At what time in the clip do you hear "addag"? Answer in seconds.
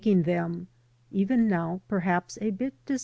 0.01-0.25